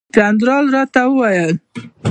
[0.15, 1.55] جنرال راته وویل.